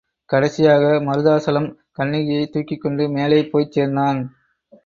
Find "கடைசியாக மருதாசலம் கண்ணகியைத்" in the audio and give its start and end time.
0.29-2.51